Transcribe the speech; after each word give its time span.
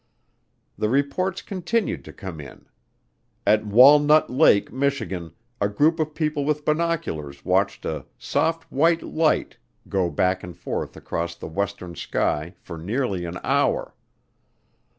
The 0.79 0.89
reports 0.89 1.43
continued 1.43 2.03
to 2.05 2.11
come 2.11 2.41
in. 2.41 2.65
At 3.45 3.67
Walnut 3.67 4.31
Lake, 4.31 4.73
Michigan, 4.73 5.31
a 5.61 5.69
group 5.69 5.99
of 5.99 6.15
people 6.15 6.43
with 6.43 6.65
binoculars 6.65 7.45
watched 7.45 7.85
a 7.85 8.05
"soft 8.17 8.71
white 8.71 9.03
light" 9.03 9.57
go 9.87 10.09
back 10.09 10.41
and 10.41 10.57
forth 10.57 10.97
across 10.97 11.35
the 11.35 11.47
western 11.47 11.93
sky 11.93 12.55
for 12.57 12.79
nearly 12.79 13.25
an 13.25 13.37
hour. 13.43 13.93